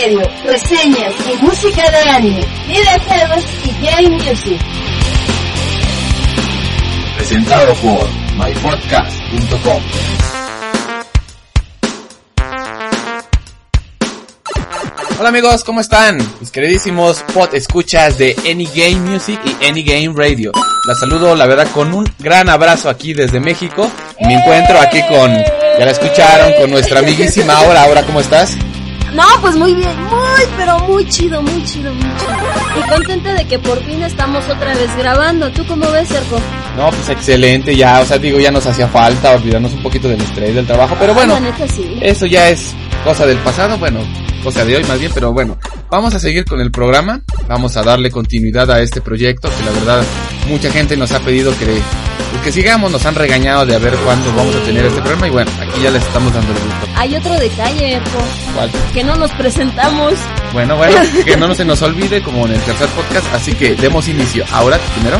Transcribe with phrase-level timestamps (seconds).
[0.00, 4.60] Radio, reseñas y música de anime, videojuegos y game music.
[7.16, 9.82] Presentado por mypodcast.com.
[15.20, 16.18] Hola amigos, ¿cómo están?
[16.40, 20.50] Mis queridísimos pod escuchas de Any Game Music y Any Game Radio.
[20.88, 23.88] La saludo, la verdad, con un gran abrazo aquí desde México.
[24.18, 27.84] Y me encuentro aquí con, ya la escucharon, con nuestra amiguísima Aura.
[27.84, 28.56] Aura, ¿cómo estás?
[29.14, 32.32] No, pues muy bien, muy, pero muy chido, muy chido, muy chido.
[32.78, 35.50] Y contenta de que por fin estamos otra vez grabando.
[35.52, 36.40] ¿Tú cómo ves, Cerco?
[36.76, 40.20] No, pues excelente, ya, o sea, digo, ya nos hacía falta olvidarnos un poquito del
[40.20, 41.98] estrés del trabajo, pero bueno, La neta sí.
[42.00, 44.00] eso ya es cosa del pasado, bueno,
[44.42, 45.56] cosa de hoy más bien, pero bueno,
[45.90, 49.70] vamos a seguir con el programa, vamos a darle continuidad a este proyecto que la
[49.70, 50.02] verdad
[50.48, 51.80] mucha gente nos ha pedido que,
[52.42, 55.30] que sigamos, nos han regañado de a ver cuándo vamos a tener este programa y
[55.30, 56.86] bueno, aquí ya les estamos dando el gusto.
[56.96, 58.18] Hay otro detalle, Erco,
[58.54, 58.70] ¿Cuál?
[58.92, 60.14] que no nos presentamos.
[60.52, 64.08] Bueno, bueno, que no se nos olvide como en el tercer podcast, así que demos
[64.08, 64.44] inicio.
[64.52, 65.18] Ahora, primero,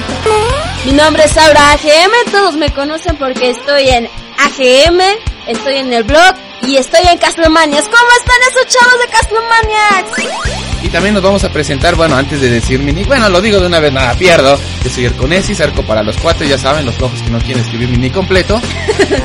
[0.85, 4.07] Mi nombre es Aura AGM, todos me conocen porque estoy en
[4.39, 5.01] AGM,
[5.47, 7.85] estoy en el blog y estoy en Castlomanias.
[7.85, 10.64] ¿Cómo están esos chavos de Castlomaniacs?
[10.95, 13.67] También nos vamos a presentar, bueno, antes de decir mi nick, bueno, lo digo de
[13.67, 14.56] una vez, nada, pierdo.
[14.84, 17.89] Yo soy Erconesis, Arco para los cuatro, ya saben, los flojos que no quieren escribir
[17.89, 18.61] mi nick completo.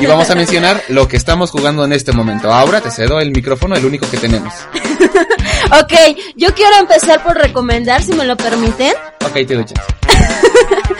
[0.00, 2.52] Y vamos a mencionar lo que estamos jugando en este momento.
[2.52, 4.52] Ahora te cedo el micrófono, el único que tenemos.
[5.72, 5.92] Ok,
[6.34, 8.92] yo quiero empezar por recomendar, si me lo permiten,
[9.24, 9.84] Ok, te doy chance.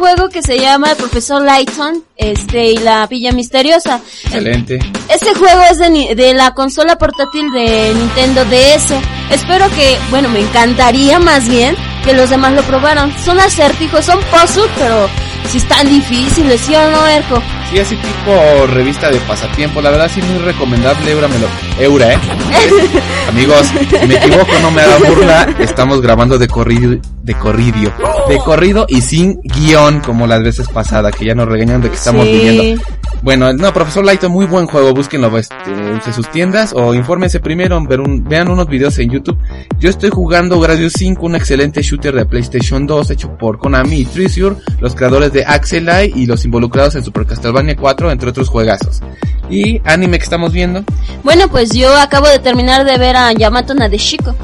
[0.00, 4.00] juego que se llama El Profesor Lighton este, y la Villa Misteriosa.
[4.24, 4.78] Excelente.
[5.08, 8.94] Este juego es de, ni- de la consola portátil de Nintendo DS.
[9.30, 13.14] Espero que, bueno, me encantaría más bien que los demás lo probaran.
[13.24, 15.08] Son acertijos, son puzzles, pero
[15.50, 17.40] si están difíciles, ¿sí o no, Erco?
[17.70, 21.46] Sí, así tipo revista de pasatiempo, la verdad sí muy recomendable, Eura, me lo...
[21.80, 22.18] Eura, ¿eh?
[23.28, 23.66] Amigos,
[24.00, 27.92] si me equivoco, no me haga burla, estamos grabando de corrido, de corridio,
[28.28, 31.94] de corrido y sin guion, como las veces pasadas, que ya nos regañan de que
[31.94, 32.32] estamos Sí.
[32.32, 32.82] viviendo.
[33.22, 37.78] Bueno, no, Profesor Lighton, muy buen juego, búsquenlo este, en sus tiendas o infórmense primero,
[37.84, 39.36] ver un- vean unos videos en YouTube.
[39.78, 44.04] Yo estoy jugando Gradius 5, un excelente shooter de PlayStation 2 hecho por Konami y
[44.06, 48.48] Treasure, los creadores de Axel Eye y los involucrados en Super Castlevania 4, entre otros
[48.48, 49.00] juegazos.
[49.48, 50.84] Y anime que estamos viendo,
[51.24, 54.34] Bueno, pues yo acabo de terminar de ver a Yamato Nadeshiko.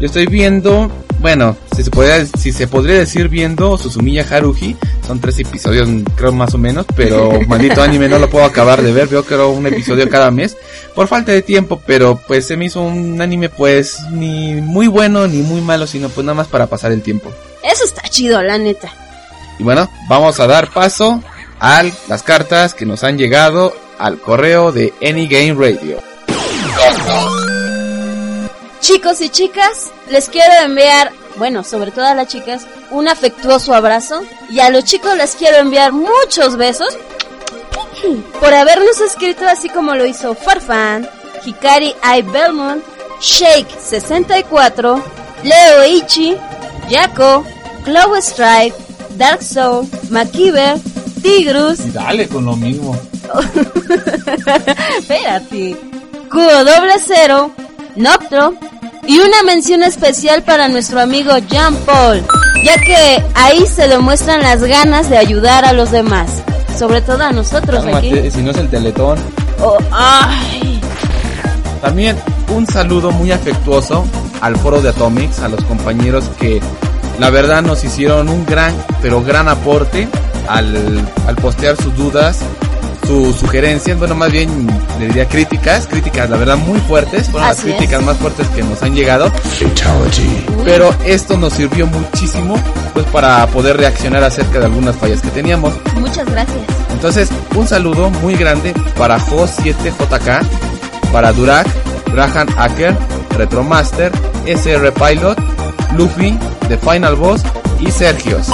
[0.00, 0.90] yo estoy viendo,
[1.20, 6.32] bueno, si se podría, si se podría decir viendo Susumiya Haruhi, son tres episodios creo
[6.32, 9.66] más o menos, pero maldito anime no lo puedo acabar de ver, veo creo un
[9.66, 10.56] episodio cada mes,
[10.96, 15.28] por falta de tiempo, pero pues se me hizo un anime pues ni muy bueno
[15.28, 17.30] ni muy malo, sino pues nada más para pasar el tiempo.
[17.62, 18.92] Eso está chido, la neta.
[19.58, 21.22] Y bueno, vamos a dar paso
[21.64, 25.98] a las cartas que nos han llegado al correo de Any Game Radio.
[28.80, 34.22] Chicos y chicas, les quiero enviar, bueno, sobre todo a las chicas, un afectuoso abrazo.
[34.50, 36.98] Y a los chicos les quiero enviar muchos besos
[38.38, 41.08] por habernos escrito así como lo hizo Farfan,
[41.46, 42.20] Hikari I.
[42.20, 42.84] Belmont,
[43.20, 45.02] Shake64,
[45.44, 46.36] Leo Ichi,
[46.90, 47.42] Jaco,
[47.86, 48.76] Chloe Stripe,
[49.16, 50.78] Dark Soul, Makiber,
[51.24, 52.94] Tigrus, Y dale con lo mismo.
[54.98, 55.76] Espérate.
[56.30, 57.50] Cubo doble cero,
[57.96, 58.54] Noctro
[59.06, 62.22] y una mención especial para nuestro amigo Jean Paul,
[62.62, 66.42] ya que ahí se demuestran las ganas de ayudar a los demás,
[66.78, 68.10] sobre todo a nosotros aquí.
[68.10, 69.18] Cálmate, si no es el teletón.
[69.62, 70.78] Oh, ay.
[71.80, 72.16] También
[72.54, 74.04] un saludo muy afectuoso
[74.42, 76.60] al foro de Atomics, a los compañeros que
[77.18, 80.06] la verdad nos hicieron un gran, pero gran aporte
[80.48, 82.40] al, al postear sus dudas,
[83.06, 84.66] sus sugerencias, bueno más bien
[84.98, 87.76] le diría críticas, críticas la verdad muy fuertes, fueron las Así es.
[87.76, 89.30] críticas más fuertes que nos han llegado,
[90.64, 92.56] pero esto nos sirvió muchísimo
[92.94, 95.74] pues para poder reaccionar acerca de algunas fallas que teníamos.
[95.96, 96.56] Muchas gracias.
[96.92, 100.40] Entonces, un saludo muy grande para Jo7JK,
[101.12, 101.66] para Durak,
[102.12, 102.96] Graham Acker,
[103.36, 104.12] Retromaster,
[104.46, 105.38] SR Pilot,
[105.96, 106.38] Luffy,
[106.68, 107.42] The Final Boss
[107.80, 108.48] y Sergios.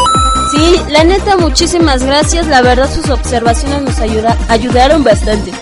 [0.51, 2.47] Sí, la neta, muchísimas gracias.
[2.47, 5.53] La verdad, sus observaciones nos ayuda, ayudaron bastante.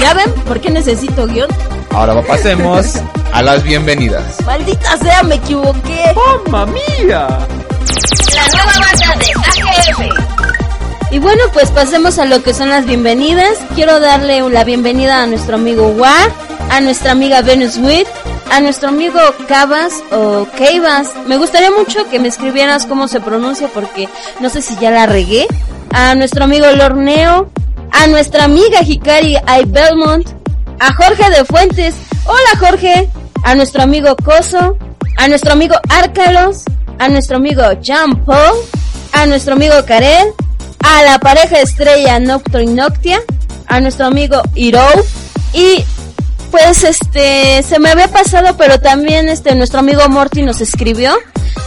[0.00, 1.48] ¿Ya ven por qué necesito guion?
[1.90, 3.00] Ahora pasemos
[3.32, 4.40] a las bienvenidas.
[4.44, 6.14] Maldita sea, me equivoqué.
[6.44, 7.26] ¡Mamma mía!
[8.34, 10.36] La nueva banda de AGF.
[11.10, 13.56] Y bueno, pues pasemos a lo que son las bienvenidas.
[13.74, 16.30] Quiero darle la bienvenida a nuestro amigo War,
[16.70, 18.08] a nuestra amiga Venus Witt,
[18.50, 21.10] a nuestro amigo Cabas o Keivas.
[21.26, 24.08] Me gustaría mucho que me escribieras cómo se pronuncia porque
[24.40, 25.46] no sé si ya la regué.
[25.92, 27.50] A nuestro amigo Lorneo,
[27.92, 29.64] a nuestra amiga Hikari I.
[29.66, 30.28] Belmont,
[30.78, 31.94] a Jorge de Fuentes,
[32.26, 33.08] Hola Jorge,
[33.44, 34.76] a nuestro amigo Coso,
[35.16, 36.64] a nuestro amigo Arcalos,
[36.98, 38.56] a nuestro amigo Jean Paul,
[39.12, 40.32] a nuestro amigo Karel,
[40.80, 43.20] a la pareja estrella Nocto y Noctia,
[43.66, 44.86] a nuestro amigo Hiro
[45.52, 45.84] y
[46.50, 51.16] pues este se me había pasado pero también este nuestro amigo Morty nos escribió.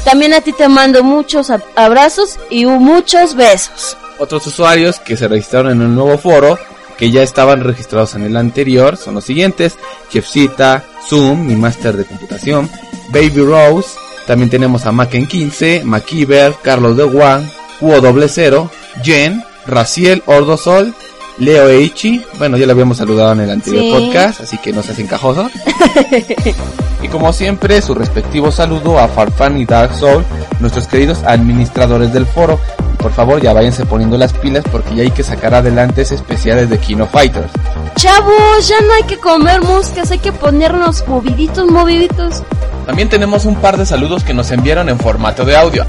[0.05, 3.97] También a ti te mando muchos ab- abrazos y muchos besos.
[4.17, 6.57] Otros usuarios que se registraron en el nuevo foro,
[6.97, 9.75] que ya estaban registrados en el anterior, son los siguientes.
[10.11, 12.69] Chefcita, Zoom, mi máster de computación,
[13.09, 13.89] Baby Rose,
[14.27, 17.49] también tenemos a Macken 15, Makiber, Carlos de Juan,
[17.79, 18.69] Doble Cero,
[19.03, 20.93] Jen, Raciel Ordosol,
[21.39, 23.91] Leo Eichi, bueno ya le habíamos saludado en el anterior Sí.
[23.91, 25.07] podcast, así que no se hacen
[27.01, 30.23] y como siempre, su respectivo saludo a Farfán y Dark Soul,
[30.59, 32.59] nuestros queridos administradores del foro.
[32.97, 36.69] Por favor, ya váyanse poniendo las pilas porque ya hay que sacar adelante ese especiales
[36.69, 37.49] de Kino Fighters.
[37.95, 42.43] Chavos, ya no hay que comer moscas, hay que ponernos moviditos, moviditos.
[42.85, 45.85] También tenemos un par de saludos que nos enviaron en formato de audio.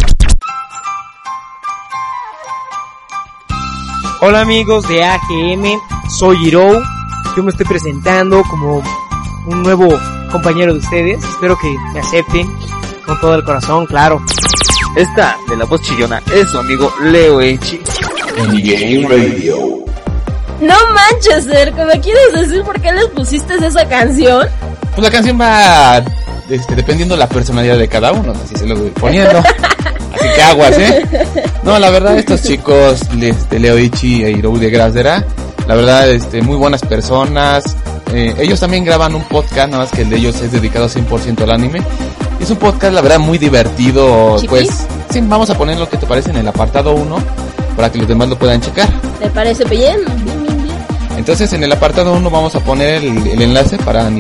[4.23, 5.81] Hola amigos de AGM,
[6.19, 6.83] soy Hiro.
[7.35, 8.83] Yo me estoy presentando como
[9.47, 9.99] un nuevo
[10.31, 11.25] compañero de ustedes.
[11.25, 12.47] Espero que me acepten
[13.07, 14.21] con todo el corazón, claro.
[14.95, 17.81] Esta de la voz chillona es su amigo Leo Echi.
[18.37, 19.57] Game Radio.
[20.61, 24.47] No manches, ¿me quieres decir por qué les pusiste esa canción?
[24.95, 26.05] Pues la canción va
[26.51, 29.43] este, dependiendo de la personalidad de cada uno, así se lo voy poniendo.
[30.13, 31.07] Así que aguas, ¿eh?
[31.63, 35.25] No, la verdad, estos chicos, este, Leo Ichi e Hirou de Grasdera,
[35.69, 37.77] la verdad, este, muy buenas personas.
[38.13, 41.43] Eh, ellos también graban un podcast, nada más que el de ellos es dedicado 100%
[41.43, 41.81] al anime.
[42.41, 44.35] Es un podcast, la verdad, muy divertido.
[44.41, 44.51] ¿Chiquis?
[44.51, 47.17] Pues, sí, vamos a poner lo que te parece en el apartado 1
[47.77, 48.89] para que los demás lo puedan checar.
[49.21, 50.01] ¿Te parece bien?
[50.25, 50.77] Bien, bien, bien.
[51.19, 54.11] Entonces en el apartado 1 vamos a poner el, el enlace para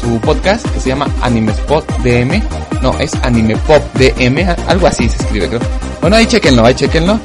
[0.00, 2.42] su podcast que se llama Anime Spot DM.
[2.82, 5.60] No, es Anime Pop DM, algo así se escribe creo.
[6.00, 7.20] Bueno, ahí chequenlo, ahí chequenlo.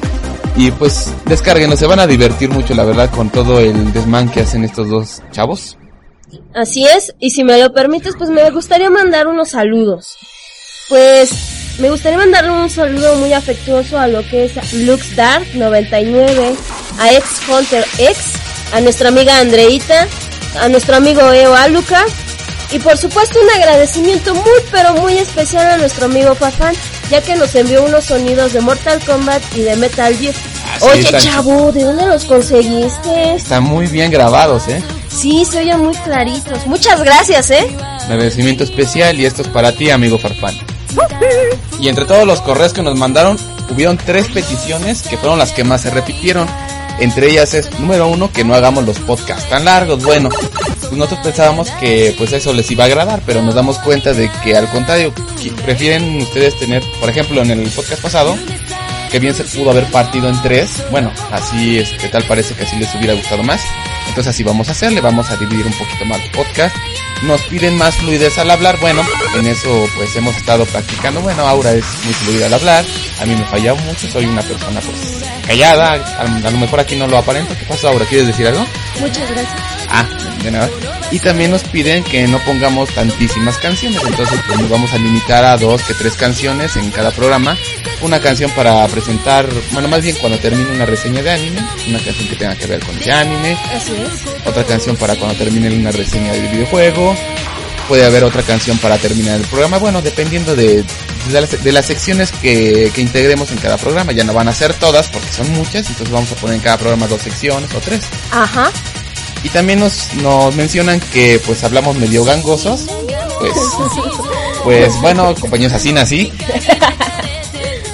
[0.56, 4.40] Y pues descárguenlo, se van a divertir mucho la verdad con todo el desmán que
[4.40, 5.76] hacen estos dos chavos.
[6.54, 10.16] Así es, y si me lo permites, pues me gustaría mandar unos saludos.
[10.88, 11.30] Pues
[11.78, 16.54] me gustaría mandarle un saludo muy afectuoso a lo que es LuxDark99,
[16.98, 18.16] a ex Hunter X,
[18.72, 20.08] a nuestra amiga Andreita,
[20.60, 22.04] a nuestro amigo Eo Aluca,
[22.72, 26.74] y por supuesto un agradecimiento muy pero muy especial a nuestro amigo Fafan,
[27.10, 30.34] ya que nos envió unos sonidos de Mortal Kombat y de Metal Gear.
[30.74, 31.20] Así Oye están.
[31.20, 33.34] chavo, ¿de dónde los conseguiste?
[33.34, 34.82] Están muy bien grabados, eh.
[35.08, 36.66] Sí, se oyen muy claritos.
[36.66, 37.66] Muchas gracias, eh.
[38.06, 40.54] Un agradecimiento especial y esto es para ti, amigo Farfán.
[41.80, 43.38] Y entre todos los correos que nos mandaron,
[43.70, 46.48] hubieron tres peticiones que fueron las que más se repitieron.
[46.98, 50.02] Entre ellas es, número uno, que no hagamos los podcasts tan largos.
[50.02, 50.30] Bueno,
[50.86, 54.30] pues nosotros pensábamos que pues eso les iba a agradar, pero nos damos cuenta de
[54.42, 55.12] que al contrario,
[55.64, 58.36] prefieren ustedes tener, por ejemplo, en el podcast pasado,
[59.10, 60.82] que bien se pudo haber partido en tres.
[60.90, 63.60] Bueno, así es que tal parece que así les hubiera gustado más.
[64.08, 66.74] Entonces así vamos a hacerle, vamos a dividir un poquito más el podcast.
[67.22, 69.02] Nos piden más fluidez al hablar, bueno,
[69.38, 71.20] en eso pues hemos estado practicando.
[71.20, 72.84] Bueno, Aura es muy fluida al hablar,
[73.20, 76.94] a mí me falla mucho, soy una persona pues callada, a, a lo mejor aquí
[76.96, 77.54] no lo aparento.
[77.58, 78.04] ¿Qué pasa Aura?
[78.04, 78.64] ¿Quieres decir algo?
[79.00, 79.75] Muchas gracias.
[79.90, 80.06] Ah,
[80.42, 80.70] de nada.
[81.10, 85.44] Y también nos piden que no pongamos tantísimas canciones, entonces pues nos vamos a limitar
[85.44, 87.56] a dos que tres canciones en cada programa.
[88.02, 92.28] Una canción para presentar, bueno, más bien cuando termine una reseña de anime, una canción
[92.28, 94.46] que tenga que ver con ese anime, Así es.
[94.46, 97.16] otra canción para cuando termine una reseña del videojuego,
[97.88, 101.86] puede haber otra canción para terminar el programa, bueno, dependiendo de, de, las, de las
[101.86, 105.50] secciones que, que integremos en cada programa, ya no van a ser todas porque son
[105.52, 108.02] muchas, entonces vamos a poner en cada programa dos secciones o tres.
[108.32, 108.70] Ajá.
[109.46, 112.86] Y también nos, nos mencionan que pues hablamos medio gangosos.
[113.38, 113.52] Pues,
[114.64, 116.32] pues bueno, compañeros, así nací.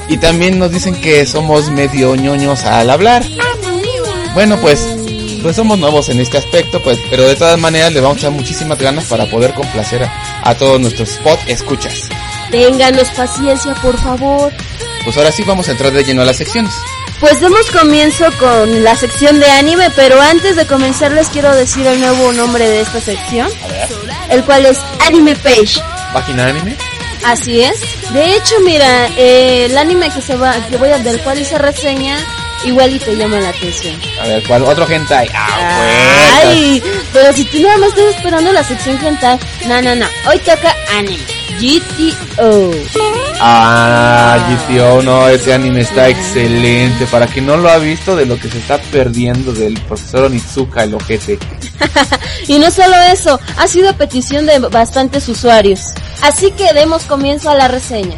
[0.09, 3.23] Y también nos dicen que somos medio ñoños al hablar.
[4.33, 4.83] Bueno, pues,
[5.43, 8.31] pues somos nuevos en este aspecto, pues, pero de todas maneras le vamos a echar
[8.31, 10.11] muchísimas ganas para poder complacer a,
[10.45, 12.09] a todos nuestros spot escuchas.
[12.51, 14.51] Ténganos paciencia, por favor.
[15.05, 16.73] Pues ahora sí vamos a entrar de lleno a las secciones.
[17.21, 21.87] Pues demos comienzo con la sección de anime, pero antes de comenzar les quiero decir
[21.87, 23.49] el nuevo nombre de esta sección,
[24.29, 25.81] el cual es Anime Page.
[26.13, 26.77] Página anime.
[27.25, 27.81] Así es.
[28.13, 31.59] De hecho, mira, eh, el anime que se va, que voy a, del cual hice
[31.59, 32.19] reseña,
[32.65, 33.99] igual y te llama la atención.
[34.21, 34.63] A ver, ¿cuál?
[34.63, 35.29] Otro hentai.
[35.35, 36.41] Ah.
[36.45, 40.07] Ay, pero si tú nada más estás esperando la sección hentai, no, no, no.
[40.29, 41.43] Hoy toca anime.
[41.61, 42.71] GTO.
[43.41, 44.39] Ah,
[44.69, 47.07] GTO, no, ese anime está excelente.
[47.07, 50.85] Para quien no lo ha visto, de lo que se está perdiendo del profesor Onitsuka,
[50.85, 51.39] el ojete.
[52.49, 55.93] y no solo eso, ha sido petición de bastantes usuarios.
[56.23, 58.17] Así que demos comienzo a la reseña.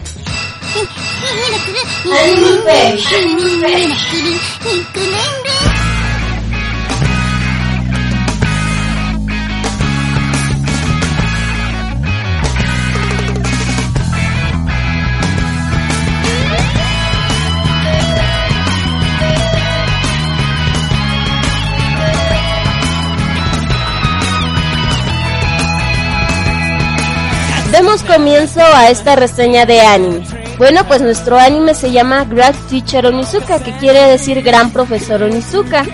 [27.70, 30.33] Demos comienzo a esta reseña de anime.
[30.56, 35.84] Bueno, pues nuestro anime se llama Grad Teacher Onizuka, que quiere decir Gran Profesor Onizuka.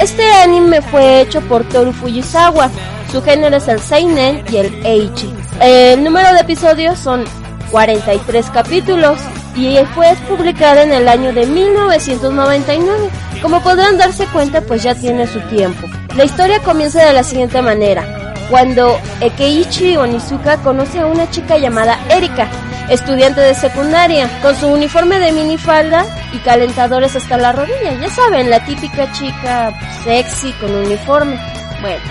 [0.00, 2.70] Este anime fue hecho por Toru Fujisawa.
[3.12, 5.32] Su género es el Seinen y el Eichi.
[5.60, 7.24] El número de episodios son
[7.70, 9.18] 43 capítulos
[9.54, 13.10] y fue publicado en el año de 1999.
[13.42, 15.86] Como podrán darse cuenta, pues ya tiene su tiempo.
[16.16, 18.32] La historia comienza de la siguiente manera.
[18.50, 22.48] Cuando Ekeichi Onizuka conoce a una chica llamada Erika,
[22.90, 27.94] estudiante de secundaria, con su uniforme de minifalda y calentadores hasta la rodilla.
[28.00, 29.72] Ya saben, la típica chica
[30.04, 31.38] sexy con uniforme.
[31.80, 32.02] Bueno,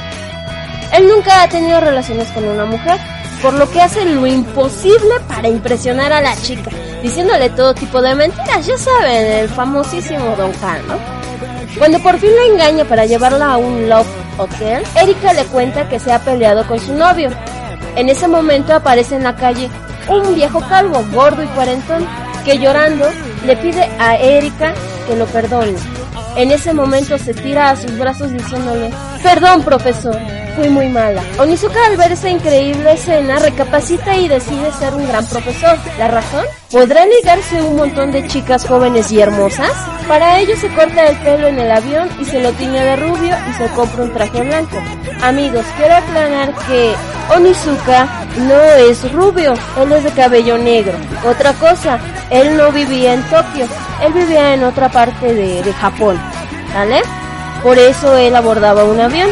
[0.93, 2.99] él nunca ha tenido relaciones con una mujer,
[3.41, 8.15] por lo que hace lo imposible para impresionar a la chica, diciéndole todo tipo de
[8.15, 8.65] mentiras.
[8.65, 10.97] Ya saben, el famosísimo Don Khan, ¿no?
[11.77, 15.99] Cuando por fin la engaña para llevarla a un love hotel, Erika le cuenta que
[15.99, 17.29] se ha peleado con su novio.
[17.95, 19.69] En ese momento aparece en la calle
[20.09, 22.05] un viejo calvo, gordo y cuarentón,
[22.43, 23.05] que llorando
[23.45, 24.73] le pide a Erika
[25.07, 25.75] que lo perdone.
[26.35, 28.91] En ese momento se tira a sus brazos diciéndole,
[29.25, 30.15] perdón profesor,
[30.55, 31.23] fui muy mala.
[31.39, 35.79] Onizuka al ver esa increíble escena recapacita y decide ser un gran profesor.
[35.97, 36.45] ¿La razón?
[36.71, 39.71] ¿Podrá ligarse un montón de chicas jóvenes y hermosas?
[40.07, 43.35] Para ello se corta el pelo en el avión y se lo tiñe de rubio
[43.49, 44.77] y se compra un traje blanco.
[45.23, 46.93] Amigos, quiero aclarar que
[47.35, 50.93] Onizuka no es rubio, él es de cabello negro.
[51.27, 51.97] Otra cosa,
[52.29, 53.65] él no vivía en Tokio,
[54.05, 56.21] él vivía en otra parte de, de Japón,
[56.75, 57.01] ¿vale?
[57.65, 59.27] Por eso él abordaba un avión.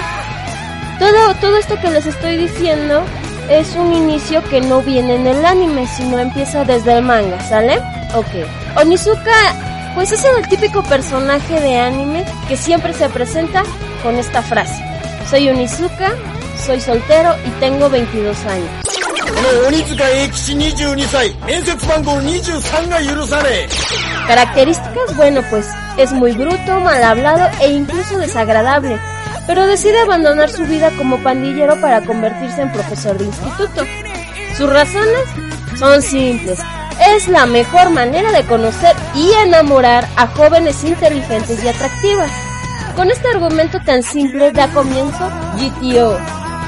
[0.97, 3.03] Todo, todo esto que les estoy diciendo
[3.47, 7.77] es un inicio que no viene en el anime, sino empieza desde el manga, ¿sale?
[8.15, 8.81] Ok.
[8.81, 9.53] Onizuka,
[9.93, 13.61] pues es el típico personaje de anime que siempre se presenta
[14.01, 14.83] con esta frase.
[15.29, 16.13] Soy Onizuka,
[16.65, 18.92] soy soltero y tengo 22 años.
[19.42, 23.68] この鬼塚英吉22歳面接番号23が許され
[24.28, 25.66] Características, bueno, pues
[25.96, 28.98] es muy bruto, mal hablado e incluso desagradable,
[29.46, 33.84] pero decide abandonar su vida como pandillero para convertirse en profesor de instituto.
[34.54, 35.24] Sus razones
[35.78, 36.58] son simples.
[37.14, 42.30] Es la mejor manera de conocer y enamorar a jóvenes inteligentes y atractivas.
[42.94, 46.18] Con este argumento tan simple da comienzo GTO,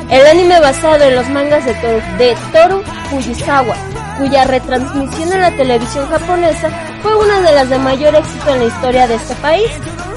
[0.10, 3.76] el anime basado en los mangas de Toru, Fujisawa,
[4.18, 6.70] cuya retransmisión en la televisión japonesa
[7.02, 9.70] fue una de las de mayor éxito en la historia de este país.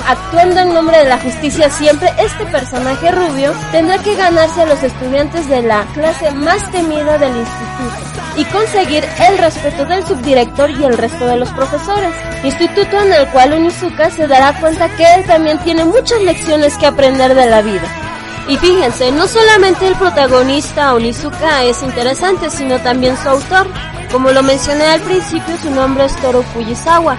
[0.07, 4.83] Actuando en nombre de la justicia siempre, este personaje rubio tendrá que ganarse a los
[4.83, 10.85] estudiantes de la clase más temida del instituto y conseguir el respeto del subdirector y
[10.85, 12.15] el resto de los profesores.
[12.43, 16.87] Instituto en el cual Onizuka se dará cuenta que él también tiene muchas lecciones que
[16.87, 18.08] aprender de la vida.
[18.49, 23.67] Y fíjense, no solamente el protagonista Onizuka es interesante, sino también su autor.
[24.11, 27.19] Como lo mencioné al principio, su nombre es Toru Fujisawa.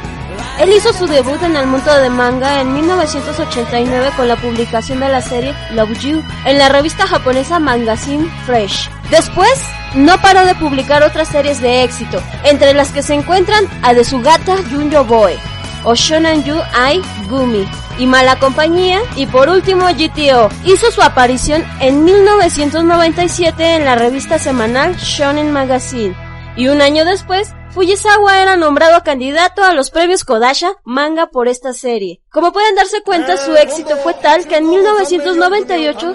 [0.59, 5.09] Él hizo su debut en el mundo de manga en 1989 con la publicación de
[5.09, 8.89] la serie Love You en la revista japonesa Magazine Fresh.
[9.11, 9.53] Después,
[9.93, 15.03] no paró de publicar otras series de éxito, entre las que se encuentran Adesugata Junjo
[15.05, 15.35] Boy
[15.83, 17.67] o Shonen Yu Ai Gumi
[17.99, 20.49] y Mala Compañía y por último GTO.
[20.63, 26.15] Hizo su aparición en 1997 en la revista semanal Shonen Magazine
[26.55, 31.71] y un año después Fujisawa era nombrado candidato a los premios Kodasha manga por esta
[31.71, 32.19] serie.
[32.31, 36.13] Como pueden darse cuenta, su éxito fue tal que en 1998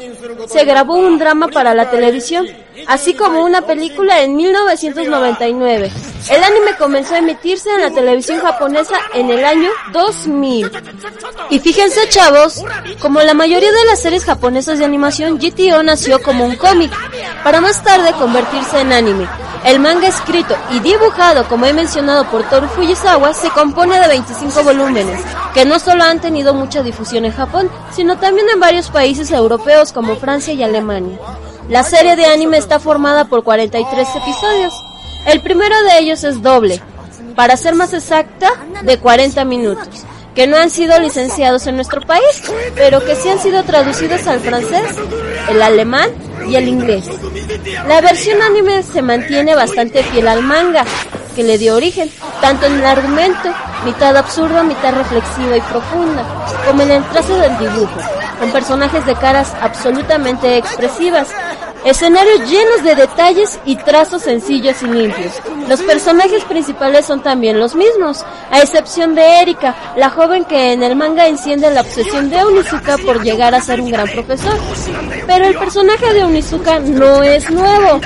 [0.49, 2.49] se grabó un drama para la televisión,
[2.89, 5.93] así como una película en 1999.
[6.31, 10.71] El anime comenzó a emitirse en la televisión japonesa en el año 2000.
[11.51, 12.65] Y fíjense chavos,
[13.01, 16.91] como la mayoría de las series japonesas de animación, GTO nació como un cómic,
[17.43, 19.29] para más tarde convertirse en anime.
[19.65, 24.63] El manga escrito y dibujado, como he mencionado por Toru Fujisawa, se compone de 25
[24.63, 25.21] volúmenes,
[25.55, 29.93] que no solo han tenido mucha difusión en Japón, sino también en varios países europeos
[29.93, 31.19] como Francia y Alemania.
[31.71, 34.75] La serie de anime está formada por 43 episodios.
[35.25, 36.83] El primero de ellos es doble,
[37.35, 38.51] para ser más exacta,
[38.83, 42.43] de 40 minutos, que no han sido licenciados en nuestro país,
[42.75, 44.95] pero que sí han sido traducidos al francés,
[45.49, 46.11] el alemán
[46.47, 47.05] y el inglés.
[47.87, 50.85] La versión anime se mantiene bastante fiel al manga,
[51.35, 52.11] que le dio origen,
[52.41, 53.51] tanto en el argumento,
[53.85, 56.25] mitad absurdo, mitad reflexiva y profunda,
[56.67, 57.99] como en el trazo del dibujo,
[58.39, 61.29] con personajes de caras absolutamente expresivas,
[61.85, 65.33] escenarios llenos de detalles y trazos sencillos y limpios.
[65.69, 70.83] Los personajes principales son también los mismos, a excepción de Erika, la joven que en
[70.83, 74.59] el manga enciende la obsesión de Onizuka por llegar a ser un gran profesor.
[75.27, 78.01] Pero el personaje de Onizuka no es nuevo.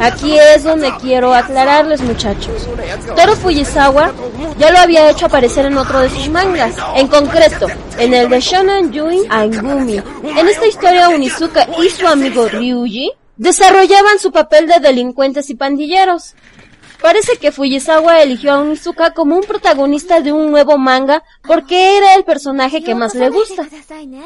[0.00, 2.68] Aquí es donde quiero aclararles muchachos.
[3.16, 4.12] Toro Fujisawa
[4.58, 7.66] ya lo había hecho aparecer en otro de sus mangas, en concreto,
[7.98, 10.00] en el de Shonen Yui Angumi.
[10.22, 16.34] En esta historia Onizuka y su amigo Ryuji desarrollaban su papel de delincuentes y pandilleros.
[17.00, 22.14] Parece que Fujisawa eligió a Onizuka como un protagonista de un nuevo manga porque era
[22.14, 23.66] el personaje que más le gusta.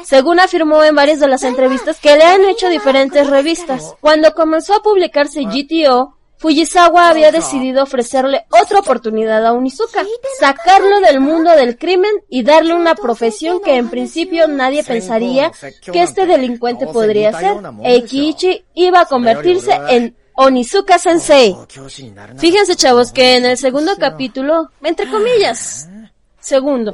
[0.03, 3.95] Según afirmó en varias de las entrevistas que le han hecho diferentes revistas.
[3.99, 10.03] Cuando comenzó a publicarse GTO, Fujisawa había decidido ofrecerle otra oportunidad a Onizuka,
[10.39, 15.51] sacarlo del mundo del crimen y darle una profesión que en principio nadie pensaría
[15.83, 17.57] que este delincuente podría ser.
[17.83, 21.55] Eikichi iba a convertirse en Onizuka Sensei.
[22.37, 25.87] Fíjense chavos que en el segundo capítulo, entre comillas,
[26.39, 26.91] segundo,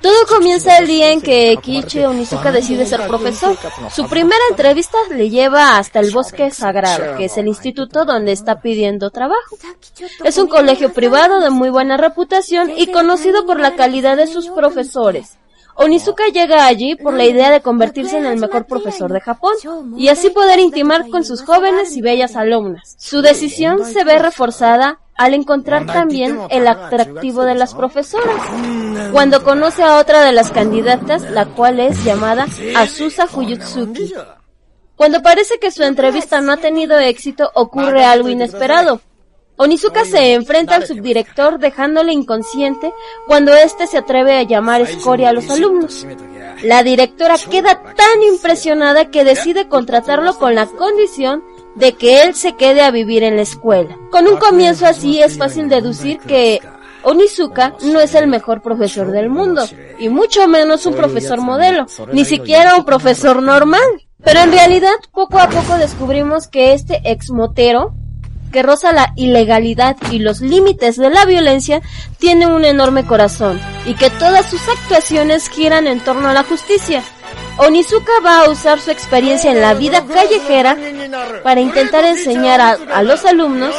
[0.00, 3.54] todo comienza el día en que Kichi Onizuka decide ser profesor.
[3.94, 8.62] Su primera entrevista le lleva hasta el bosque sagrado, que es el instituto donde está
[8.62, 9.58] pidiendo trabajo.
[10.24, 14.48] Es un colegio privado de muy buena reputación y conocido por la calidad de sus
[14.48, 15.36] profesores.
[15.80, 19.54] Onizuka llega allí por la idea de convertirse en el mejor profesor de Japón
[19.96, 22.96] y así poder intimar con sus jóvenes y bellas alumnas.
[22.98, 28.42] Su decisión se ve reforzada al encontrar también el atractivo de las profesoras,
[29.12, 34.14] cuando conoce a otra de las candidatas, la cual es llamada Asusa Fuyutsuki.
[34.96, 39.00] Cuando parece que su entrevista no ha tenido éxito, ocurre algo inesperado.
[39.60, 42.92] Onizuka se enfrenta al subdirector dejándole inconsciente
[43.26, 46.06] cuando éste se atreve a llamar escoria a los alumnos.
[46.62, 51.42] La directora queda tan impresionada que decide contratarlo con la condición
[51.74, 53.98] de que él se quede a vivir en la escuela.
[54.12, 56.60] Con un comienzo así es fácil deducir que
[57.02, 57.74] Onizuka.
[57.82, 59.64] No es el mejor profesor del mundo,
[59.98, 63.82] y mucho menos un profesor modelo, ni siquiera un profesor normal.
[64.22, 67.94] Pero en realidad poco a poco descubrimos que este ex motero
[68.50, 71.80] que roza la ilegalidad y los límites de la violencia,
[72.18, 77.02] tiene un enorme corazón y que todas sus actuaciones giran en torno a la justicia.
[77.58, 80.76] Onizuka va a usar su experiencia en la vida callejera
[81.42, 83.74] para intentar enseñar a, a, los alumnos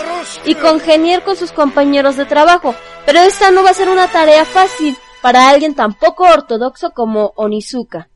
[0.46, 4.44] y congeniar con sus compañeros de trabajo, pero esta no va a ser una tarea
[4.44, 8.10] fácil para alguien tan poco ortodoxo como Onizuka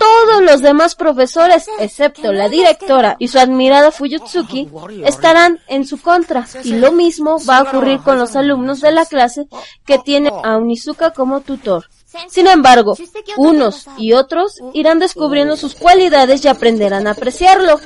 [0.00, 4.68] todos los demás profesores, excepto la directora y su admirada Fuyutsuki,
[5.04, 6.46] estarán en su contra.
[6.64, 9.46] Y lo mismo va a ocurrir con los alumnos de la clase
[9.84, 11.84] que tiene a Onizuka como tutor.
[12.28, 12.96] Sin embargo,
[13.36, 17.78] unos y otros irán descubriendo sus cualidades y aprenderán a apreciarlo.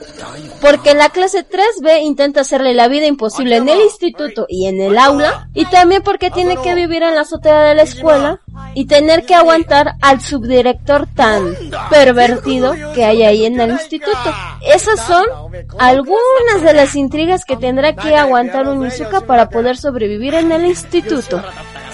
[0.60, 4.80] Porque en la clase 3B intenta hacerle la vida imposible en el instituto y en
[4.80, 8.40] el aula, y también porque tiene que vivir en la azotea de la escuela
[8.74, 11.54] y tener que aguantar al subdirector tan
[11.90, 14.34] pervertido que hay ahí en el instituto.
[14.62, 15.24] Esas son
[15.78, 20.64] algunas de las intrigas que tendrá que aguantar un Mizuka para poder sobrevivir en el
[20.66, 21.42] instituto.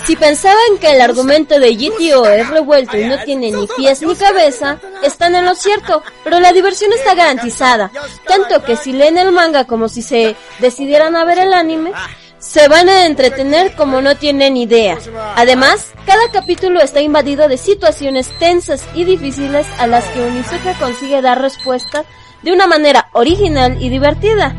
[0.06, 4.14] Si pensaban que el argumento de GTO es revuelto y no tiene ni pies ni
[4.14, 7.90] cabeza, están en lo cierto, pero la diversión está garantizada,
[8.26, 11.92] tanto que si leen el manga como si se decidieran a ver el anime,
[12.38, 14.98] se van a entretener como no tienen idea.
[15.36, 21.20] Además, cada capítulo está invadido de situaciones tensas y difíciles a las que Onizuka consigue
[21.20, 22.04] dar respuesta
[22.42, 24.56] de una manera original y divertida.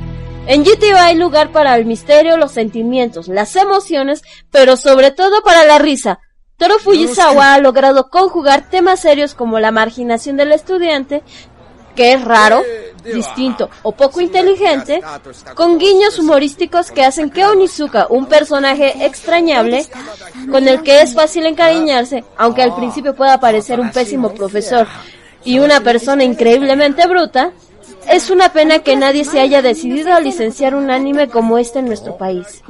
[0.47, 5.65] En GTO hay lugar para el misterio, los sentimientos, las emociones, pero sobre todo para
[5.65, 6.19] la risa.
[6.57, 11.23] Toro Fujisawa ha logrado conjugar temas serios como la marginación del estudiante,
[11.95, 12.63] que es raro,
[13.03, 15.01] distinto o poco inteligente,
[15.55, 19.85] con guiños humorísticos que hacen que Onizuka, un personaje extrañable,
[20.49, 24.87] con el que es fácil encariñarse, aunque al principio pueda parecer un pésimo profesor
[25.43, 27.51] y una persona increíblemente bruta,
[28.09, 31.85] es una pena que nadie se haya decidido a licenciar un anime como este en
[31.85, 32.61] nuestro país.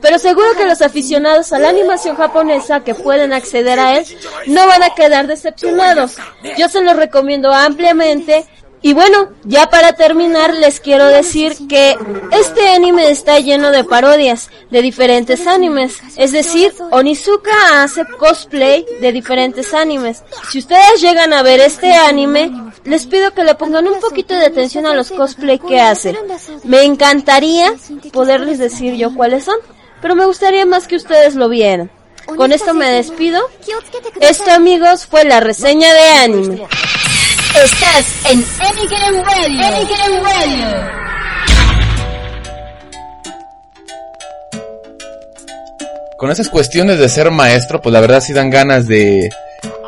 [0.00, 4.06] Pero seguro que los aficionados a la animación japonesa que pueden acceder a él
[4.46, 6.16] no van a quedar decepcionados.
[6.56, 8.46] Yo se los recomiendo ampliamente
[8.80, 11.96] Y bueno, ya para terminar les quiero decir que
[12.30, 16.00] este anime está lleno de parodias de diferentes animes.
[16.16, 20.22] Es decir, Onizuka hace cosplay de diferentes animes.
[20.50, 22.52] Si ustedes llegan a ver este anime,
[22.84, 26.16] les pido que le pongan un poquito de atención a los cosplay que hace.
[26.62, 27.74] Me encantaría
[28.12, 29.56] poderles decir yo cuáles son,
[30.00, 31.90] pero me gustaría más que ustedes lo vieran.
[32.36, 33.40] Con esto me despido.
[34.20, 36.68] Esto amigos fue la reseña de anime.
[37.64, 39.66] Estás en Anytime Radio.
[39.66, 40.88] Anytime Radio.
[46.16, 49.28] Con esas cuestiones de ser maestro, pues la verdad sí dan ganas de,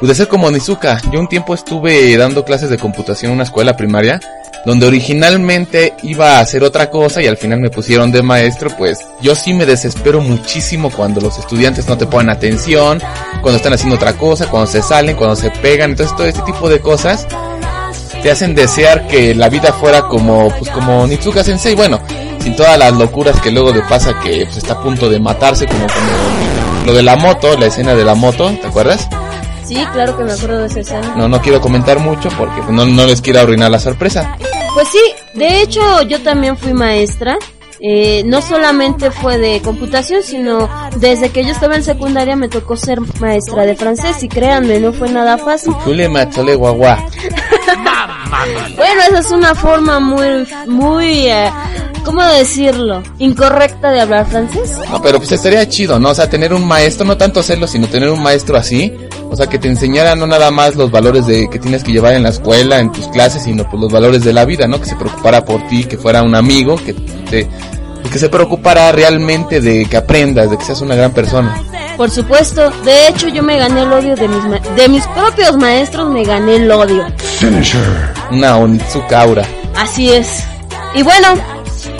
[0.01, 1.01] pues de ser como Nizuka.
[1.13, 4.19] Yo un tiempo estuve dando clases de computación en una escuela primaria,
[4.67, 8.99] donde originalmente iba a hacer otra cosa y al final me pusieron de maestro, pues
[9.21, 13.01] yo sí me desespero muchísimo cuando los estudiantes no te ponen atención,
[13.43, 16.69] cuando están haciendo otra cosa, cuando se salen, cuando se pegan, entonces todo este tipo
[16.69, 17.27] de cosas
[18.23, 22.01] te hacen desear que la vida fuera como, pues como Nizuka Sensei, bueno,
[22.41, 25.67] sin todas las locuras que luego le pasa que pues, está a punto de matarse,
[25.67, 29.09] como, como lo de la moto, la escena de la moto, ¿te acuerdas?
[29.65, 31.15] Sí, claro que me acuerdo de esa escena.
[31.17, 34.37] No, no quiero comentar mucho porque no, no les quiero arruinar la sorpresa.
[34.75, 35.01] Pues sí,
[35.35, 37.37] de hecho yo también fui maestra.
[37.83, 42.77] Eh, no solamente fue de computación, sino desde que yo estaba en secundaria me tocó
[42.77, 45.73] ser maestra de francés y créanme, no fue nada fácil.
[48.77, 51.51] Bueno, esa es una forma muy, muy, eh,
[52.05, 53.03] ¿cómo decirlo?
[53.19, 54.77] Incorrecta de hablar francés.
[54.91, 56.11] No, pero pues estaría chido, ¿no?
[56.11, 58.93] O sea, tener un maestro, no tanto hacerlo, sino tener un maestro así.
[59.31, 62.15] O sea, que te enseñara no nada más los valores de que tienes que llevar
[62.15, 64.81] en la escuela, en tus clases, sino pues los valores de la vida, ¿no?
[64.81, 67.49] Que se preocupara por ti, que fuera un amigo, que te,
[68.11, 71.63] que se preocupara realmente de que aprendas, de que seas una gran persona.
[71.97, 75.57] Por supuesto, de hecho yo me gané el odio de mis, ma- de mis propios
[75.59, 77.07] maestros, me gané el odio.
[78.33, 79.45] Una Onitsuka aura.
[79.77, 80.43] Así es.
[80.95, 81.29] Y bueno,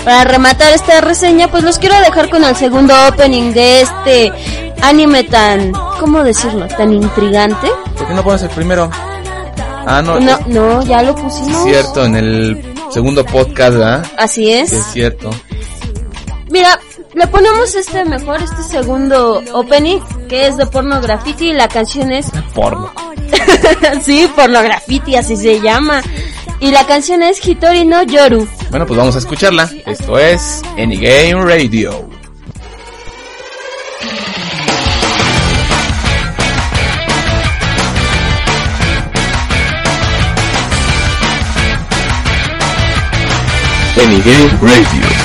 [0.03, 4.33] para rematar esta reseña, pues los quiero dejar con el segundo opening de este
[4.81, 6.67] anime tan, ¿cómo decirlo?
[6.67, 7.67] Tan intrigante.
[7.97, 8.89] ¿Por qué no pones el primero?
[9.85, 11.63] Ah, no, No, es no, ya lo pusimos.
[11.63, 14.05] cierto, en el segundo podcast, ¿verdad?
[14.17, 14.71] Así Sí, es.
[14.73, 15.29] es cierto.
[16.49, 16.79] Mira,
[17.13, 22.11] le ponemos este mejor, este segundo opening, que es de porno graffiti y la canción
[22.11, 22.91] es Porno.
[24.03, 26.01] sí, porno graffiti, así se llama.
[26.59, 28.47] Y la canción es Hitori no Yoru.
[28.69, 29.67] Bueno, pues vamos a escucharla.
[29.85, 32.07] Esto es Anygame Radio.
[44.01, 45.20] Anygame Radio.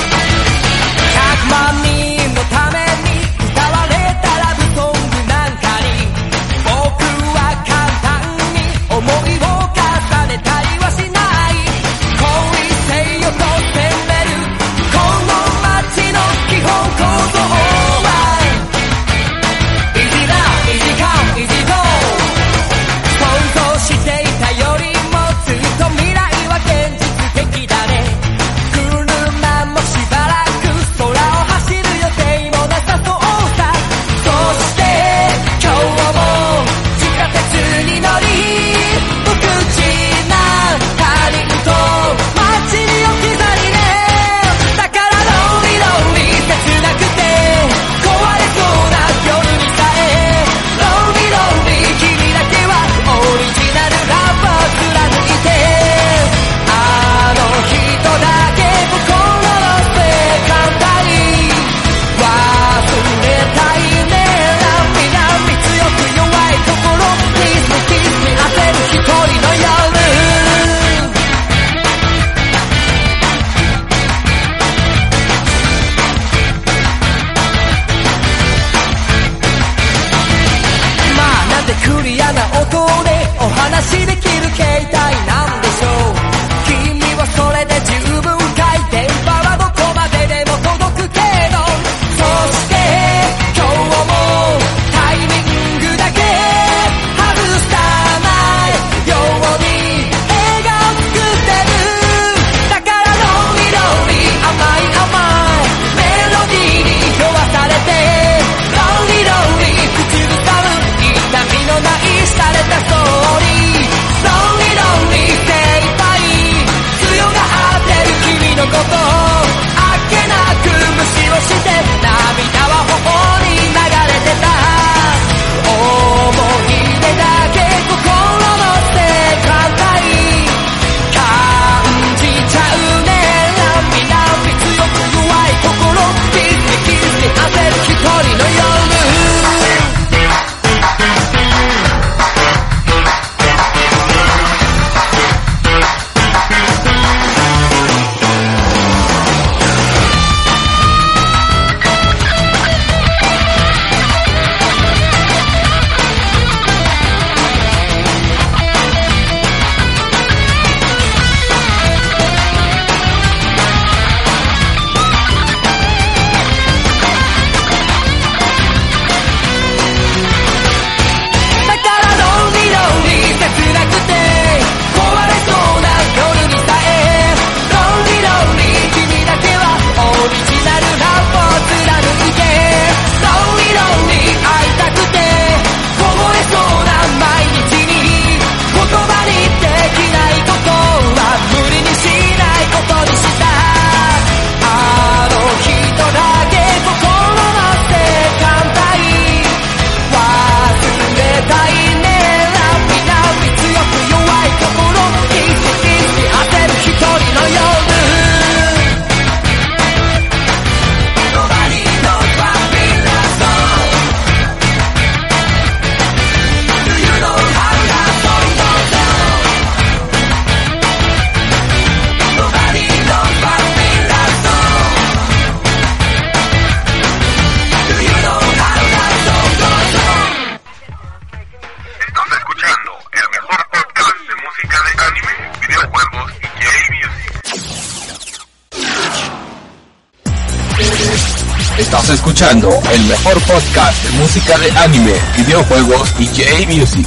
[242.36, 247.06] Escuchando el mejor podcast de música de anime, videojuegos y J-Music.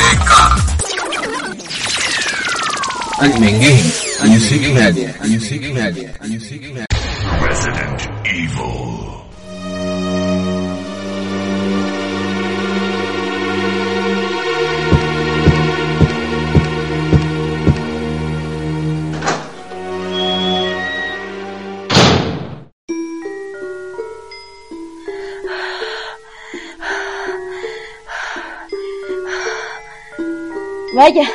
[3.19, 6.87] Anime Games, Music Media, Music Media, Music Media.
[7.41, 8.88] Resident Evil.
[30.99, 31.31] Vaya,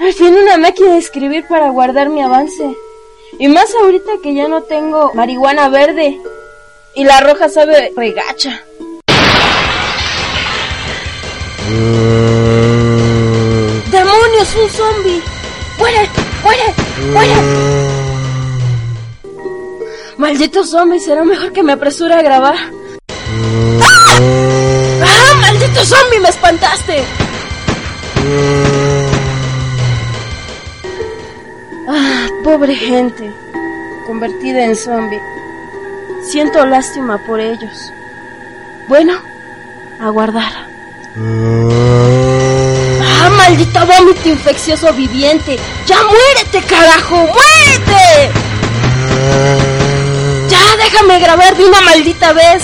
[0.00, 2.64] al fin una máquina de escribir para guardar mi avance.
[3.38, 6.20] Y más ahorita que ya no tengo marihuana verde.
[6.96, 8.64] Y la roja sabe regacha.
[13.92, 14.56] ¡Demonios!
[14.60, 15.22] ¡Un zombie!
[15.78, 16.10] ¡Muere!
[16.42, 16.74] ¡Muere!
[17.12, 17.34] ¡Muere!
[20.16, 22.56] Maldito zombie, será mejor que me apresure a grabar.
[23.80, 24.18] ¡Ah!
[25.04, 25.34] ¡Ah!
[25.40, 26.18] ¡Maldito zombie!
[26.18, 27.25] ¡Me espantaste!
[31.88, 33.32] Ah, pobre gente,
[34.06, 35.20] convertida en zombie.
[36.22, 37.92] Siento lástima por ellos.
[38.88, 39.14] Bueno,
[40.00, 40.52] a guardar.
[43.02, 45.58] ¡Ah, maldito vómito infeccioso viviente!
[45.86, 47.16] ¡Ya muérete, carajo!
[47.16, 48.30] ¡Muérete!
[50.48, 52.62] ¡Ya déjame grabar de una maldita vez!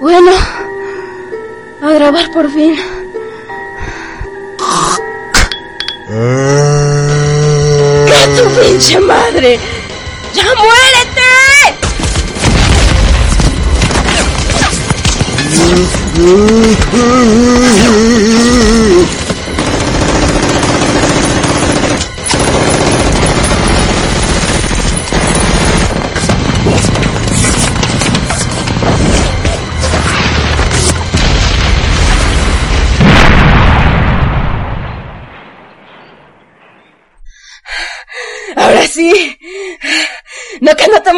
[0.00, 0.32] Bueno,
[1.82, 2.76] a grabar por fin.
[8.06, 9.58] ¡Que tu pinche madre!
[10.34, 11.20] ¡Ya muérete!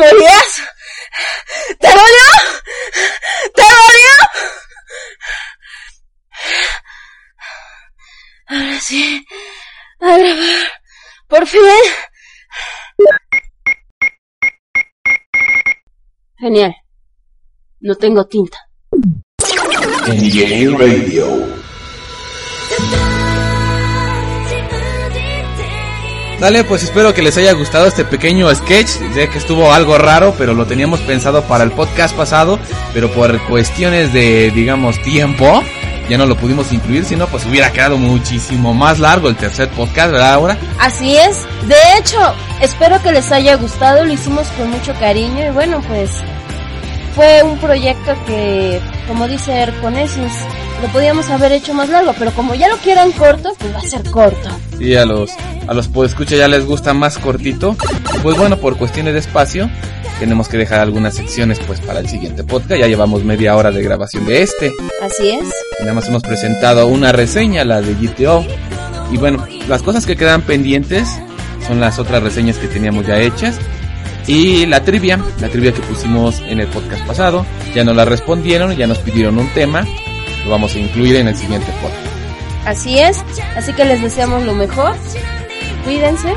[0.03, 0.63] Morías?
[1.79, 2.29] ¿Te dolió?
[3.55, 4.15] ¿Te dolió?
[8.49, 9.25] Ahora sí.
[10.01, 10.73] A grabar.
[11.29, 11.61] Por fin.
[16.39, 16.75] Genial.
[17.81, 18.59] No tengo tinta.
[20.07, 21.62] Anigame Radio.
[26.43, 28.89] Dale, pues espero que les haya gustado este pequeño sketch.
[29.15, 32.59] Sé que estuvo algo raro, pero lo teníamos pensado para el podcast pasado,
[32.93, 35.63] pero por cuestiones de, digamos, tiempo,
[36.09, 40.11] ya no lo pudimos incluir, sino pues hubiera quedado muchísimo más largo el tercer podcast,
[40.11, 40.59] ¿verdad, ahora?
[40.81, 41.47] Así es.
[41.69, 42.19] De hecho,
[42.61, 44.05] espero que les haya gustado.
[44.05, 46.11] Lo hicimos con mucho cariño y bueno, pues
[47.15, 50.33] fue un proyecto que, como dice Erconesis,
[50.83, 53.83] lo podíamos haber hecho más largo, pero como ya lo quieran corto, pues va a
[53.83, 54.49] ser corto.
[54.79, 55.31] Sí, a los,
[55.69, 57.77] a los escucha ya les gusta más cortito.
[58.23, 59.71] Pues bueno, por cuestiones de espacio,
[60.19, 62.81] tenemos que dejar algunas secciones pues para el siguiente podcast.
[62.81, 64.73] Ya llevamos media hora de grabación de este.
[65.01, 65.45] Así es.
[65.81, 68.45] Nada más hemos presentado una reseña, la de GTO.
[69.13, 71.09] Y bueno, las cosas que quedan pendientes
[71.67, 73.57] son las otras reseñas que teníamos ya hechas.
[74.27, 78.75] Y la trivia, la trivia que pusimos en el podcast pasado, ya nos la respondieron,
[78.77, 79.85] ya nos pidieron un tema,
[80.45, 82.07] lo vamos a incluir en el siguiente podcast.
[82.67, 83.19] Así es,
[83.57, 84.97] así que les deseamos lo mejor.
[85.85, 86.33] Cuídense.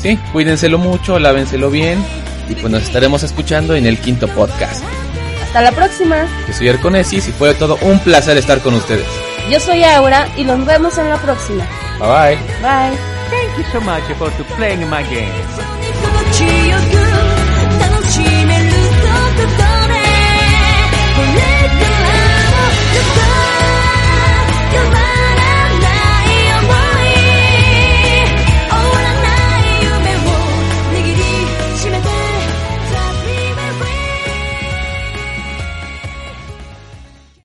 [0.00, 2.04] Sí, cuídenselo mucho, lávenselo bien
[2.48, 4.82] y pues nos estaremos escuchando en el quinto podcast.
[5.42, 6.26] Hasta la próxima.
[6.48, 9.06] Yo soy Arconesis y fue todo un placer estar con ustedes.
[9.50, 11.64] Yo soy Aura y nos vemos en la próxima.
[11.98, 12.36] Bye bye.
[12.62, 12.98] Bye.
[13.30, 15.32] Thank you so much for playing my game.